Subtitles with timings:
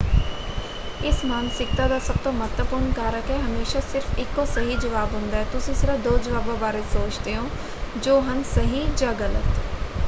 [1.01, 5.43] ਇਸ ਮਾਨਸਿਕਤਾ ਦਾ ਸਭ ਤੋਂ ਮਹੱਤਵਪੂਰਣ ਕਾਰਕ ਹੈ: ਹਮੇਸ਼ਾਂ ਸਿਰਫ਼ ਇੱਕੋ ਸਹੀ ਜਵਾਬ ਹੁੰਦਾ ਹੈ।
[5.51, 7.47] ਤੁਸੀਂ ਸਿਰਫ਼ ਦੋ ਜਵਾਬਾਂ ਬਾਰੇ ਸੋਚਦੇ ਹੋ
[7.99, 9.59] ਜੋ ਹਨ ਸਹੀ ਜਾਂ ਗਲਤ।